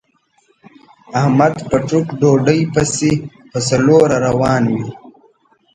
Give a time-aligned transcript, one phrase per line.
[1.19, 3.11] احمد په ټوک ډوډۍ پسې
[3.51, 4.89] په څلور روان وي.